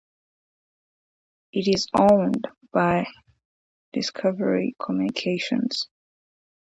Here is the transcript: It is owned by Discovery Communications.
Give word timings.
It 1.53 1.67
is 1.67 1.85
owned 1.93 2.47
by 2.73 3.05
Discovery 3.93 4.75
Communications. 4.81 5.89